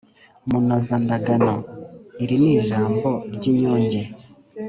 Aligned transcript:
munozandagano: 0.49 1.53
iri 2.23 2.35
ni 2.43 2.51
ijambo 2.59 3.07
ry’inyunge 3.35 4.01